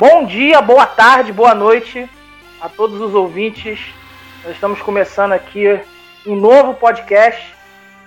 [0.00, 2.08] Bom dia, boa tarde, boa noite
[2.58, 3.78] a todos os ouvintes.
[4.42, 5.78] Nós estamos começando aqui
[6.26, 7.54] um novo podcast.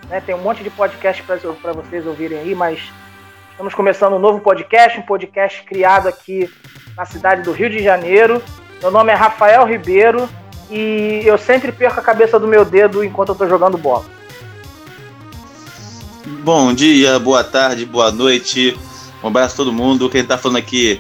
[0.09, 0.19] Né?
[0.19, 2.79] Tem um monte de podcast para vocês ouvirem aí, mas
[3.51, 6.51] estamos começando um novo podcast, um podcast criado aqui
[6.97, 8.41] na cidade do Rio de Janeiro.
[8.81, 10.27] Meu nome é Rafael Ribeiro
[10.71, 14.05] e eu sempre perco a cabeça do meu dedo enquanto eu estou jogando bola.
[16.43, 18.75] Bom dia, boa tarde, boa noite.
[19.23, 20.09] Um abraço a todo mundo.
[20.09, 20.99] Quem está falando aqui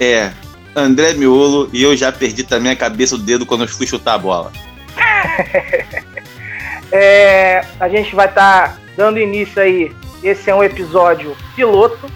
[0.00, 0.32] é
[0.74, 4.14] André Miolo e eu já perdi também a cabeça do dedo quando eu fui chutar
[4.14, 4.52] a bola.
[6.92, 9.92] é, a gente vai estar tá dando início aí.
[10.22, 12.10] Esse é um episódio piloto,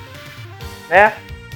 [0.89, 1.13] né?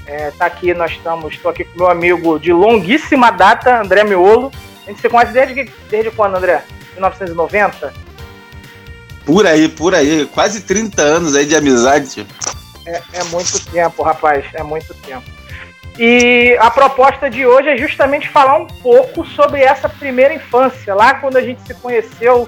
[0.07, 1.34] É, tá aqui, nós estamos.
[1.34, 4.53] Estou aqui com meu amigo de longuíssima data, André Miolo.
[4.87, 6.62] A gente se conhece desde, desde quando, André?
[6.95, 7.93] 1990?
[9.25, 10.25] Por aí, por aí.
[10.27, 12.25] Quase 30 anos aí de amizade.
[12.87, 14.45] É, é muito tempo, rapaz.
[14.55, 15.36] É muito tempo.
[15.98, 21.14] E a proposta de hoje é justamente falar um pouco sobre essa primeira infância, lá
[21.14, 22.47] quando a gente se conheceu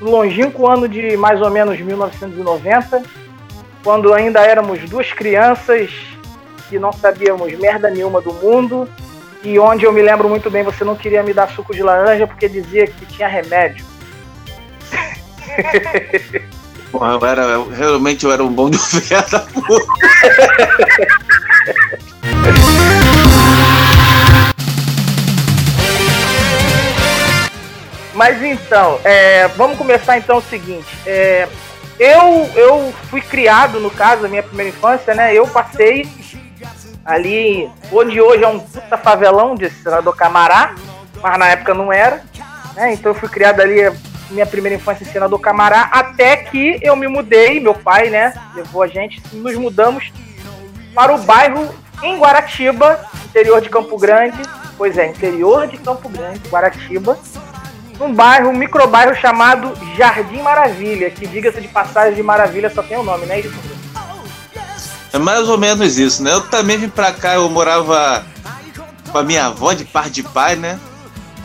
[0.00, 3.02] no longínquo ano de mais ou menos 1990,
[3.82, 5.90] quando ainda éramos duas crianças
[6.68, 8.86] que não sabíamos merda nenhuma do mundo
[9.42, 12.26] e onde eu me lembro muito bem você não queria me dar suco de laranja
[12.26, 13.84] porque dizia que tinha remédio.
[16.92, 19.46] Porra, eu era, eu, realmente eu era um bom de ovelha da
[28.20, 30.86] Mas então, é, vamos começar então o seguinte.
[31.06, 31.48] É,
[31.98, 35.34] eu, eu fui criado, no caso, da minha primeira infância, né?
[35.34, 36.06] Eu passei
[37.02, 40.74] ali, onde hoje é um puta favelão de Senador Camará,
[41.22, 42.22] mas na época não era.
[42.74, 42.92] Né?
[42.92, 43.90] Então eu fui criado ali,
[44.28, 48.82] minha primeira infância em Senador Camará, até que eu me mudei, meu pai, né, levou
[48.82, 50.12] a gente, nos mudamos
[50.94, 54.42] para o bairro em Guaratiba, interior de Campo Grande.
[54.76, 57.18] Pois é, interior de Campo Grande, Guaratiba
[58.00, 62.96] num bairro, um microbairro chamado Jardim Maravilha, que diga-se de passagem de Maravilha só tem
[62.96, 63.40] o um nome, né?
[63.40, 63.52] Isso.
[65.12, 66.32] É mais ou menos isso, né?
[66.32, 68.24] Eu também vim pra cá, eu morava
[69.12, 70.80] com a minha avó de par de pai, né?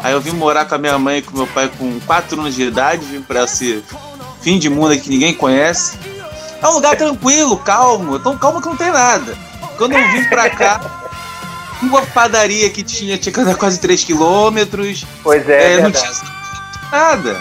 [0.01, 2.55] Aí eu vim morar com a minha mãe e com meu pai com 4 anos
[2.55, 3.83] de idade, vim pra esse
[4.41, 5.97] fim de mundo que ninguém conhece.
[6.61, 9.37] É um lugar tranquilo, calmo, tão calmo que não tem nada.
[9.77, 10.79] Quando eu vim pra cá,
[11.81, 15.05] uma padaria que tinha, tinha que andar quase 3 quilômetros.
[15.21, 16.34] Pois é, é não tinha
[16.95, 17.35] nada.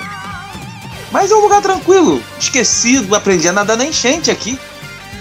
[1.13, 4.59] Mas é um lugar tranquilo, esquecido, aprendi a nadar na enchente aqui.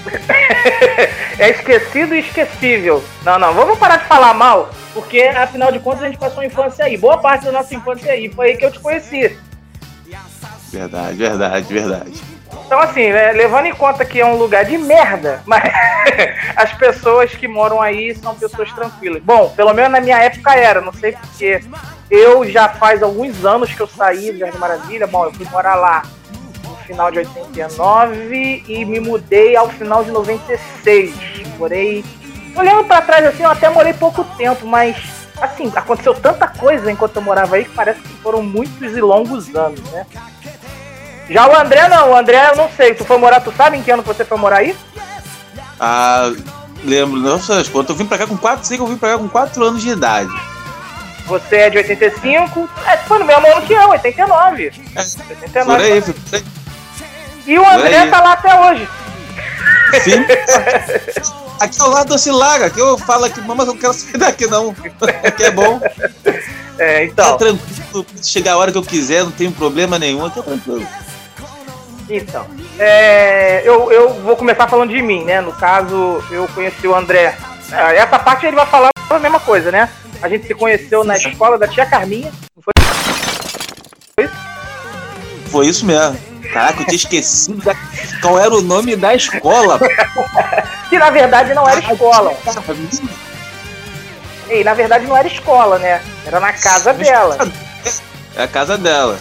[1.38, 3.04] é esquecido e esquecível.
[3.24, 6.46] Não, não, vamos parar de falar mal, porque afinal de contas a gente passou a
[6.48, 6.98] infância aí.
[6.98, 8.28] Boa parte da nossa infância aí.
[8.34, 9.38] Foi aí que eu te conheci.
[10.72, 12.24] Verdade, verdade, verdade.
[12.66, 15.64] Então, assim, né, levando em conta que é um lugar de merda, mas
[16.56, 19.22] as pessoas que moram aí são pessoas tranquilas.
[19.22, 21.62] Bom, pelo menos na minha época era, não sei porque
[22.14, 25.08] eu já faz alguns anos que eu saí do Jardim Maravilha.
[25.08, 26.04] Bom, eu fui morar lá
[26.64, 31.12] no final de 89 e me mudei ao final de 96.
[31.58, 32.06] Morei.
[32.56, 34.96] Olhando para trás assim, eu até morei pouco tempo, mas
[35.42, 39.54] assim, aconteceu tanta coisa enquanto eu morava aí que parece que foram muitos e longos
[39.56, 40.06] anos, né?
[41.28, 42.94] Já o André não, o André eu não sei.
[42.94, 44.78] Tu foi morar, tu sabe em que ano você foi morar aí?
[45.80, 46.32] Ah,
[46.84, 47.90] lembro, não sei as contas.
[47.90, 49.82] Eu vim pra cá com 4, sei que eu vim pra cá com 4 anos
[49.82, 50.53] de idade.
[51.26, 54.72] Você é de 85, é, foi no mesmo ano que eu, 89.
[54.96, 55.64] É, 89.
[55.64, 56.44] Por aí, por aí.
[57.46, 58.88] E o André tá lá até hoje.
[60.04, 60.26] Sim.
[61.60, 64.48] Aqui ao lado se larga, que eu falo aqui, mas eu não quero sair daqui
[64.48, 64.76] não.
[65.24, 65.80] Aqui é bom.
[66.78, 67.36] É, então.
[67.36, 70.86] É tranquilo, chegar a hora que eu quiser, não tem problema nenhum, aqui é tranquilo.
[72.10, 72.46] Então,
[72.78, 75.40] é, eu, eu vou começar falando de mim, né?
[75.40, 77.38] No caso, eu conheci o André.
[77.72, 79.90] É, essa parte ele vai falar a mesma coisa, né?
[80.22, 82.32] A gente se conheceu na escola da tia Carminha.
[82.56, 82.74] Não foi?
[84.16, 84.36] Foi isso?
[85.52, 86.18] Foi isso mesmo.
[86.52, 87.76] Caraca, eu tinha esquecido da...
[88.22, 89.80] qual era o nome da escola.
[90.90, 92.38] que na verdade não era escola.
[94.50, 96.02] Ei, na verdade não era escola, né?
[96.26, 97.38] Era na casa dela.
[98.36, 99.18] É a casa dela.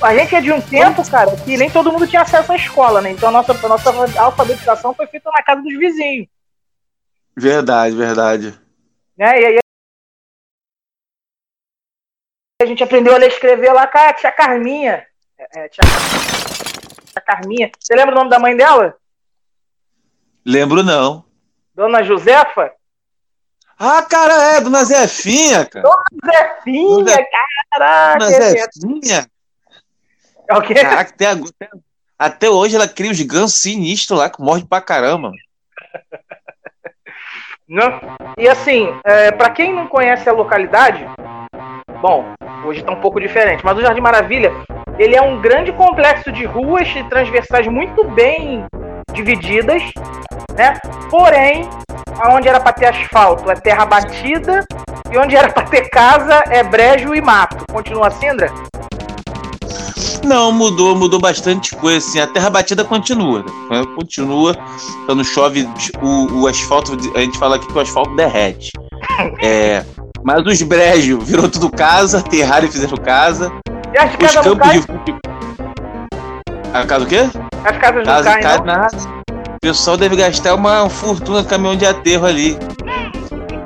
[0.00, 3.00] A gente é de um tempo, cara, que nem todo mundo tinha acesso à escola,
[3.00, 3.10] né?
[3.10, 6.28] Então a nossa, a nossa alfabetização foi feita na casa dos vizinhos.
[7.34, 8.65] Verdade, verdade.
[9.16, 9.40] Né?
[9.40, 9.58] E aí
[12.62, 15.06] a gente aprendeu a ler e escrever lá com a tia Carminha.
[15.38, 15.84] É, é, tia,
[17.12, 17.70] tia Carminha.
[17.78, 18.96] Você lembra o nome da mãe dela?
[20.44, 21.24] Lembro não.
[21.74, 22.72] Dona Josefa?
[23.78, 25.86] Ah, cara, é, Dona Zefinha, cara.
[25.86, 27.26] Dona Zefinha, Dona...
[27.70, 28.18] caraca.
[28.18, 29.30] Dona Zefinha.
[30.48, 30.74] É o quê?
[30.74, 31.26] Caraca, até,
[32.18, 35.32] até, hoje ela cria os gansos sinistros lá que morre pra caramba.
[37.68, 37.82] Né?
[38.38, 41.04] E assim, é, para quem não conhece a localidade,
[42.00, 42.24] bom,
[42.64, 44.52] hoje está um pouco diferente, mas o Jardim Maravilha,
[44.98, 48.64] ele é um grande complexo de ruas e transversais muito bem
[49.12, 49.82] divididas,
[50.56, 50.74] né?
[51.10, 51.68] Porém,
[52.20, 54.64] aonde era para ter asfalto é terra batida
[55.10, 57.64] e onde era para ter casa é brejo e mato.
[57.72, 58.48] Continua assim, André?
[60.26, 61.98] Não, mudou, mudou bastante coisa.
[61.98, 63.44] Assim, a terra batida continua.
[63.70, 63.84] Né?
[63.94, 64.56] Continua.
[65.06, 65.68] Quando chove,
[66.02, 66.98] o, o, asfalto.
[67.14, 68.72] A gente fala aqui que o asfalto derrete.
[69.40, 69.84] É,
[70.24, 73.52] mas os brejos virou tudo casa, terrário fizeram casa.
[73.94, 75.20] E as os campos de futebol.
[76.74, 77.30] A casa o quê?
[77.64, 78.96] As casas casa, não caem, nada.
[79.30, 82.58] O pessoal deve gastar uma fortuna no caminhão de aterro ali.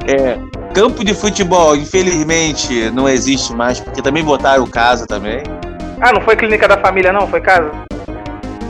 [0.07, 0.39] É,
[0.75, 5.43] campo de futebol, infelizmente, não existe mais, porque também botaram casa também.
[6.01, 7.27] Ah, não foi clínica da família, não?
[7.27, 7.71] Foi casa?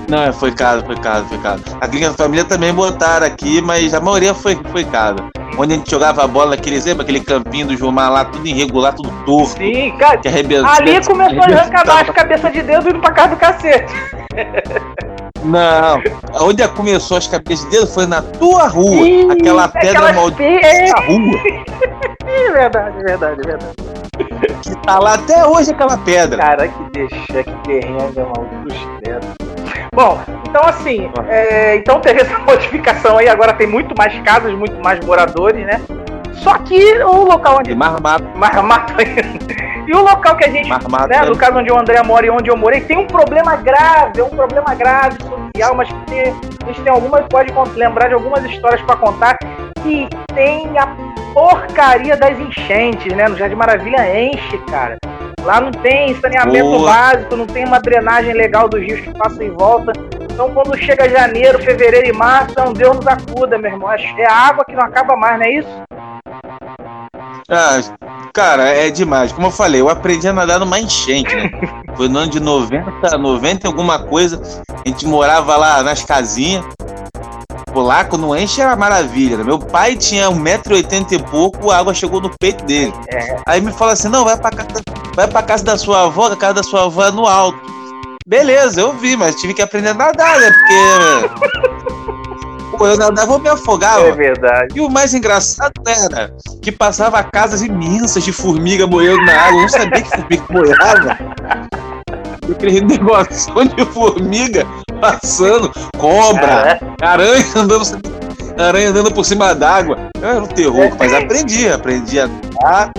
[0.09, 1.63] Não, é, foi casa, foi casa, foi casa.
[1.81, 5.31] A clínica da família também botaram aqui, mas a maioria foi, foi casa.
[5.57, 8.95] Onde a gente jogava a bola naquele, lembra aquele campinho do Gilmar lá, tudo irregular,
[8.95, 9.59] tudo torto.
[9.59, 10.19] Sim, cara.
[10.19, 13.93] Que ali começou a arrancar mais cabeça de dedo indo pra casa do cacete.
[15.43, 16.03] Não,
[16.43, 19.05] onde começou as cabeças de dedo foi na tua rua.
[19.05, 20.91] Sim, aquela pedra maldita é.
[21.07, 21.41] rua.
[22.53, 23.90] Verdade, verdade, verdade.
[24.63, 26.39] Que tá lá até hoje aquela pedra.
[26.39, 28.91] Cara, que deixa, que derrenga, maldito
[29.95, 34.81] Bom, então assim, é, então teve essa modificação aí, agora tem muito mais casas, muito
[34.83, 35.81] mais moradores, né?
[36.35, 37.75] Só que o local onde.
[37.75, 38.25] Mais mato.
[38.37, 39.71] Mais mato ainda.
[39.91, 42.31] E o local que a gente, Marmato, né, no caso onde o André mora e
[42.31, 46.21] onde eu morei, tem um problema grave, é um problema grave social, mas que
[46.63, 49.37] a gente tem algumas, pode lembrar de algumas histórias para contar,
[49.83, 50.87] que tem a
[51.33, 53.29] porcaria das enchentes, né?
[53.29, 54.97] No Jardim Maravilha enche, cara.
[55.43, 56.93] Lá não tem saneamento Boa.
[56.93, 59.93] básico, não tem uma drenagem legal dos rios que passam em volta.
[60.21, 63.91] Então, quando chega janeiro, fevereiro e março, é um Deus nos acuda, meu irmão.
[63.91, 65.83] É água que não acaba mais, não é isso?
[67.49, 67.81] Ah,
[68.33, 69.33] cara, é demais.
[69.33, 71.51] Como eu falei, eu aprendi a nadar numa enchente, né?
[71.97, 74.41] Foi no ano de 90, 90 e alguma coisa.
[74.69, 76.65] A gente morava lá nas casinhas.
[77.75, 79.37] Lá quando enche era maravilha.
[79.37, 79.45] Né?
[79.45, 82.93] Meu pai tinha 1,80m e pouco, a água chegou no peito dele.
[83.09, 83.37] É.
[83.47, 84.83] Aí me fala assim: não, vai pra, casa,
[85.15, 87.59] vai pra casa da sua avó, a casa da sua avó é no alto.
[88.27, 90.53] Beleza, eu vi, mas tive que aprender a nadar, né?
[90.53, 91.61] Porque.
[92.77, 94.07] Pô, eu nadava, eu me afogava.
[94.07, 94.69] É verdade.
[94.75, 99.59] E o mais engraçado era que passava casas imensas de formiga boiando na água.
[99.59, 101.19] Eu não sabia que formiga boiava.
[102.51, 104.67] Aquele negócio de formiga
[105.01, 107.05] passando, cobra, é.
[107.05, 107.85] aranha andando,
[108.59, 109.97] aranha andando por cima d'água.
[110.23, 112.93] Era um terror, mas aprendi, aprendi a nadar.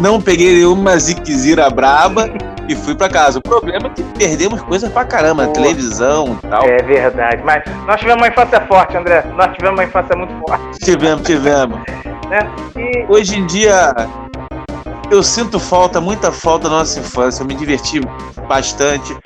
[0.00, 2.30] Não peguei nenhuma ziquezira braba
[2.68, 3.38] e fui para casa.
[3.38, 6.62] O problema é que perdemos coisas pra caramba, Pô, televisão e tal.
[6.64, 9.24] É verdade, mas nós tivemos uma infância forte, André.
[9.36, 10.78] Nós tivemos uma infância muito forte.
[10.80, 11.80] Tivemos, tivemos.
[12.28, 12.38] né?
[12.76, 13.06] e...
[13.08, 13.92] Hoje em dia,
[15.10, 17.42] eu sinto falta, muita falta da nossa infância.
[17.42, 18.00] Eu me diverti
[18.46, 19.16] bastante.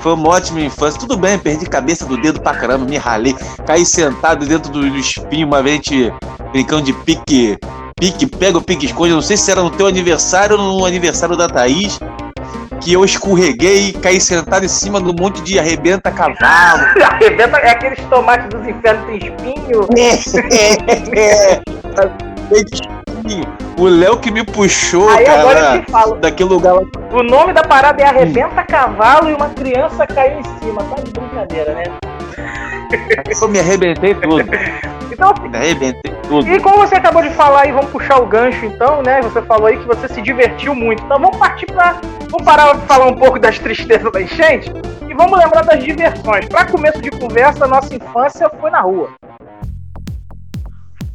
[0.00, 1.00] Foi uma ótima infância.
[1.00, 3.34] Tudo bem, perdi cabeça do dedo pra caramba, me ralei.
[3.66, 6.12] Caí sentado dentro do, do espinho, uma vez gente
[6.52, 7.58] brincando de pique,
[7.98, 9.12] pique, pega o pique esconde.
[9.12, 11.98] não sei se era no teu aniversário ou no aniversário da Thaís.
[12.80, 16.84] Que eu escorreguei e caí sentado em cima do monte de arrebenta cavalo.
[17.04, 19.88] arrebenta é aqueles tomates dos infernos tem espinho.
[19.96, 20.14] É,
[21.18, 21.62] é, é.
[22.62, 23.67] espinho.
[23.78, 26.16] O Léo que me puxou, Aí, cara, agora eu te falo.
[26.16, 26.82] daquele lugar lá.
[27.12, 30.82] O nome da parada é Arrebenta Cavalo e uma criança caiu em cima.
[30.82, 31.84] Tá de brincadeira, né?
[33.40, 34.40] Eu me arrebentei tudo.
[35.12, 36.48] Então, assim, me arrebentei tudo.
[36.48, 39.20] E como você acabou de falar aí, vamos puxar o gancho então, né?
[39.22, 41.02] Você falou aí que você se divertiu muito.
[41.04, 42.00] Então vamos partir pra.
[42.30, 44.72] Vamos parar de falar um pouco das tristezas da enchente
[45.08, 46.46] e vamos lembrar das diversões.
[46.46, 49.08] Para começo de conversa, nossa infância foi na rua.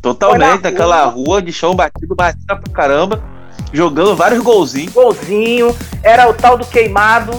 [0.04, 1.14] Totalmente, naquela rua.
[1.14, 3.24] rua de chão batido, batida pra caramba,
[3.72, 4.92] jogando vários golzinhos.
[4.92, 7.32] Golzinho, era o tal do queimado.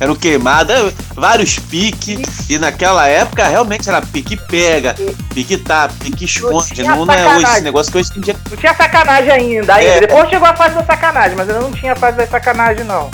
[0.00, 2.50] Era o queimado, é, vários piques.
[2.50, 4.96] E naquela época realmente era pique pega,
[5.32, 6.82] pique tapa, pique esconde.
[6.82, 8.36] Não, não é hoje esse negócio que hoje em dia.
[8.50, 9.74] Não tinha sacanagem ainda.
[9.76, 9.92] ainda.
[9.92, 10.00] É.
[10.00, 13.08] Depois chegou a fase da sacanagem, mas ainda não tinha a fase da sacanagem, não.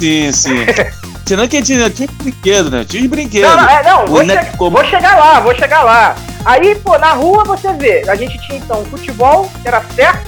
[0.00, 0.56] Sim, sim.
[1.26, 2.84] Senão que tinha, tinha brinquedo, né?
[2.84, 3.50] Tinha os brinquedos.
[3.50, 4.76] Não, não, é, não vou, che como...
[4.76, 6.14] vou, chegar lá, vou chegar lá.
[6.44, 10.26] Aí, pô, na rua você vê, a gente tinha então futebol, que era certo,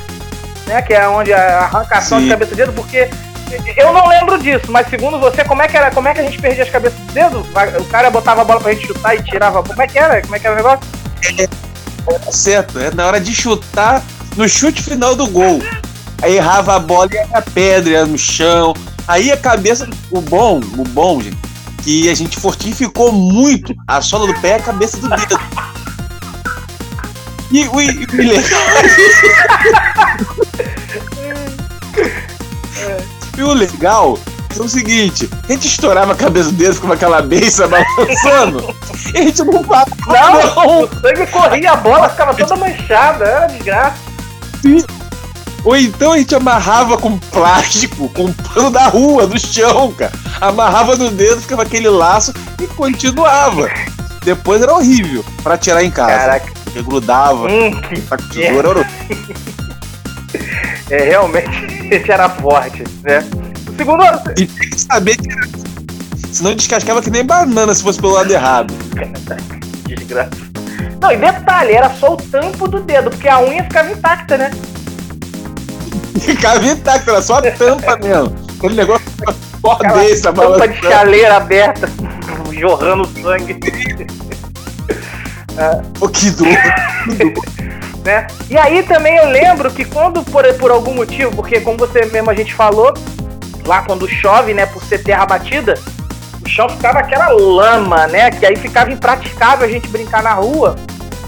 [0.66, 0.80] né?
[0.80, 2.24] Que é onde a arrancação Sim.
[2.24, 3.10] de cabeça de dedo, porque
[3.76, 5.90] eu não lembro disso, mas segundo você, como é que era?
[5.90, 7.40] Como é que a gente perdia as cabeças de dedo?
[7.78, 9.62] O cara botava a bola pra gente chutar e tirava.
[9.62, 10.22] Como é que era?
[10.22, 10.80] Como é que era o negócio?
[11.38, 14.02] É, certo, é na hora de chutar
[14.36, 15.60] no chute final do gol.
[16.22, 18.74] Aí errava a bola e era pedra, ia no chão.
[19.08, 21.38] Aí a cabeça, o bom, o bom, gente,
[21.84, 25.38] que a gente fortificou muito a sola do pé e a cabeça do dedo.
[27.52, 28.60] E o, e, o legal.
[33.38, 34.18] e o legal
[34.58, 38.74] é o seguinte: a gente estourava a cabeça deles com aquela beça balançando.
[39.14, 39.94] e a gente não parava.
[40.08, 43.96] Não, não, o sangue corria, a bola ficava toda manchada, era desgraça.
[44.62, 44.95] Sim.
[45.66, 50.12] Ou então a gente amarrava com plástico, com pano da rua, do chão, cara.
[50.40, 52.32] Amarrava no dedo, ficava aquele laço
[52.62, 53.68] e continuava.
[54.24, 56.18] Depois era horrível para tirar em casa.
[56.18, 56.52] Caraca.
[56.62, 57.48] Porque grudava.
[57.48, 58.88] Hum, que a tesoura
[60.88, 60.94] é.
[61.02, 63.18] é, realmente, esse era forte, né?
[63.68, 64.04] O segundo.
[64.38, 65.48] E tem que saber que era.
[66.30, 68.72] Senão descascava que nem banana se fosse pelo lado errado.
[69.84, 70.30] Desgraça.
[71.00, 74.52] Não, e detalhe, era só o tampo do dedo, porque a unha ficava intacta, né?
[76.20, 78.34] Ficava intacta, era só a tampa mesmo.
[78.56, 79.06] Aquele negócio
[79.60, 81.88] foda desse, a Tampa de chaleira aberta,
[82.52, 83.58] jorrando sangue.
[85.98, 86.46] Pô, que dor.
[88.04, 88.26] né?
[88.48, 92.30] E aí também eu lembro que quando, por, por algum motivo, porque como você mesmo
[92.30, 92.94] a gente falou,
[93.66, 95.74] lá quando chove, né, por ser terra batida,
[96.44, 98.30] o chão ficava aquela lama, né?
[98.30, 100.76] Que aí ficava impraticável a gente brincar na rua.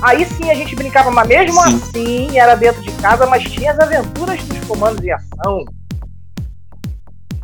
[0.01, 1.81] Aí sim a gente brincava, mas mesmo sim.
[1.83, 5.65] assim era dentro de casa, mas tinha as aventuras dos comandos em ação.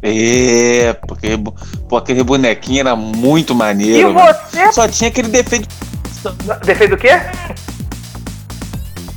[0.02, 1.30] É, porque
[1.88, 4.10] pô, aquele bonequinho era muito maneiro.
[4.10, 4.72] E você?
[4.72, 5.66] Só tinha aquele defeito.
[6.64, 7.20] Defeito do quê?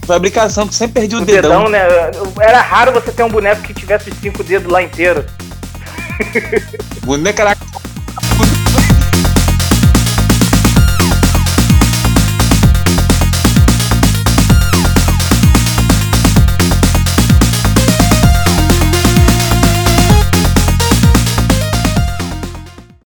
[0.06, 1.66] Fabricação, que sempre perdia o, o dedão.
[1.66, 1.70] dedão.
[1.70, 1.80] né?
[2.40, 5.26] Era raro você ter um boneco que tivesse os cinco dedos lá inteiro.
[7.04, 7.58] Boneco era